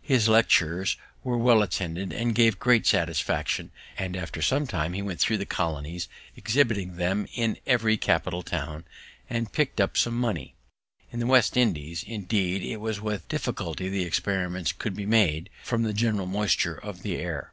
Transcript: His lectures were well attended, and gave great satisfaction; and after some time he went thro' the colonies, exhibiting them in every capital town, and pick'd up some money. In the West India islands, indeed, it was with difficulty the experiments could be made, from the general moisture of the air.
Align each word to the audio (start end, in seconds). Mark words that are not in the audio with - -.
His 0.00 0.28
lectures 0.28 0.96
were 1.24 1.36
well 1.36 1.60
attended, 1.60 2.12
and 2.12 2.36
gave 2.36 2.60
great 2.60 2.86
satisfaction; 2.86 3.72
and 3.98 4.16
after 4.16 4.40
some 4.40 4.64
time 4.68 4.92
he 4.92 5.02
went 5.02 5.18
thro' 5.18 5.36
the 5.36 5.44
colonies, 5.44 6.06
exhibiting 6.36 6.94
them 6.98 7.26
in 7.34 7.58
every 7.66 7.96
capital 7.96 8.44
town, 8.44 8.84
and 9.28 9.50
pick'd 9.52 9.80
up 9.80 9.96
some 9.96 10.14
money. 10.16 10.54
In 11.10 11.18
the 11.18 11.26
West 11.26 11.56
India 11.56 11.84
islands, 11.86 12.04
indeed, 12.06 12.62
it 12.62 12.76
was 12.76 13.00
with 13.00 13.26
difficulty 13.28 13.88
the 13.88 14.04
experiments 14.04 14.70
could 14.70 14.94
be 14.94 15.04
made, 15.04 15.50
from 15.64 15.82
the 15.82 15.92
general 15.92 16.26
moisture 16.26 16.76
of 16.76 17.02
the 17.02 17.16
air. 17.16 17.52